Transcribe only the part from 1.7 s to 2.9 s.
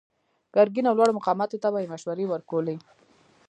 به يې مشورې ورکولې.